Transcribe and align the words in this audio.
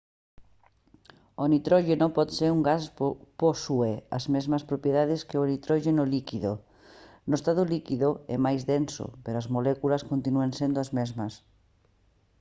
o 1.43 1.45
nitróxeno 1.53 2.07
por 2.15 2.27
ser 2.37 2.49
un 2.57 2.61
gas 2.69 2.83
posúe 3.41 3.93
as 4.17 4.25
mesmas 4.33 4.63
propiedades 4.69 5.21
que 5.27 5.37
o 5.41 5.47
nitróxeno 5.51 6.03
líquido 6.15 6.51
no 7.29 7.35
estado 7.39 7.63
líquido 7.73 8.09
é 8.35 8.37
máis 8.45 8.61
denso 8.71 9.05
pero 9.23 9.37
as 9.39 9.51
moléculas 9.55 10.05
continúan 10.11 10.51
sendo 10.59 10.77
as 10.83 10.89
mesmas 10.97 11.33